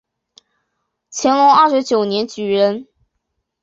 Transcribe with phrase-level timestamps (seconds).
[1.11, 2.87] 乾隆三十九年举人。